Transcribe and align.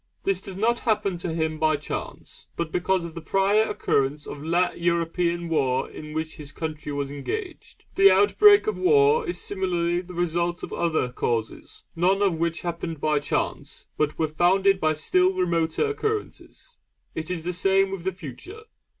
This 0.23 0.41
does 0.41 0.55
not 0.57 0.79
happen 0.79 1.19
to 1.19 1.31
him 1.31 1.59
by 1.59 1.77
chance, 1.77 2.47
but 2.55 2.71
because 2.71 3.05
of 3.05 3.13
the 3.13 3.21
prior 3.21 3.61
occurrence 3.69 4.25
of 4.25 4.41
la 4.43 4.71
European 4.71 5.47
war 5.47 5.87
in 5.87 6.13
which 6.13 6.37
his 6.37 6.51
country 6.51 6.91
was 6.91 7.11
engaged. 7.11 7.83
The 7.93 8.09
outbreak 8.09 8.65
of 8.65 8.79
war 8.79 9.27
is 9.27 9.39
similarly 9.39 10.01
the 10.01 10.15
result 10.15 10.63
of 10.63 10.73
other 10.73 11.09
causes, 11.09 11.83
none 11.95 12.23
of 12.23 12.33
which 12.39 12.61
happened 12.63 12.99
by 12.99 13.19
chance, 13.19 13.85
but 13.95 14.17
were 14.17 14.27
founded 14.27 14.79
by 14.79 14.95
still 14.95 15.35
remoter 15.35 15.89
occurrences. 15.89 16.77
It 17.13 17.29
is 17.29 17.43
the 17.43 17.53
same 17.53 17.91
with 17.91 18.03
the 18.03 18.11
Future. 18.11 18.63